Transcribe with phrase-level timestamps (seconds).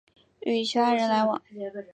[0.39, 1.39] 与其他人来往